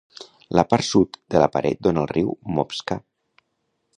[0.59, 3.01] La part sud de la paret dóna al riu Moskvà.